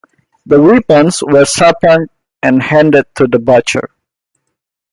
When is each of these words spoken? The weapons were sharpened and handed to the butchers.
The 0.47 0.59
weapons 0.59 1.19
were 1.21 1.45
sharpened 1.45 2.09
and 2.41 2.63
handed 2.63 3.05
to 3.17 3.27
the 3.27 3.37
butchers. 3.37 3.91